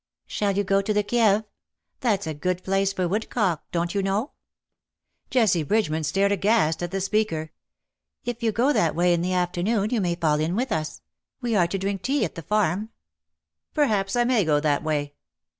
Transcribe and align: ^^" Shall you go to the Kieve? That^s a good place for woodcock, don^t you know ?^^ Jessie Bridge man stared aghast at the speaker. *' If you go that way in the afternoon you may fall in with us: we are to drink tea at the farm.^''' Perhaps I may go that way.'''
^^" 0.01 0.03
Shall 0.25 0.53
you 0.53 0.63
go 0.63 0.81
to 0.81 0.95
the 0.95 1.03
Kieve? 1.03 1.43
That^s 2.01 2.25
a 2.25 2.33
good 2.33 2.63
place 2.63 2.91
for 2.91 3.07
woodcock, 3.07 3.69
don^t 3.71 3.93
you 3.93 4.01
know 4.01 4.25
?^^ 4.01 4.25
Jessie 5.29 5.61
Bridge 5.61 5.91
man 5.91 6.03
stared 6.03 6.31
aghast 6.31 6.81
at 6.81 6.89
the 6.89 6.99
speaker. 6.99 7.51
*' 7.87 8.25
If 8.31 8.41
you 8.41 8.51
go 8.51 8.73
that 8.73 8.95
way 8.95 9.13
in 9.13 9.21
the 9.21 9.33
afternoon 9.35 9.91
you 9.91 10.01
may 10.01 10.15
fall 10.15 10.39
in 10.39 10.55
with 10.55 10.71
us: 10.71 11.03
we 11.39 11.55
are 11.55 11.67
to 11.67 11.77
drink 11.77 12.01
tea 12.01 12.25
at 12.25 12.33
the 12.33 12.41
farm.^''' 12.41 12.89
Perhaps 13.75 14.15
I 14.15 14.23
may 14.23 14.43
go 14.43 14.59
that 14.59 14.83
way.''' 14.83 15.13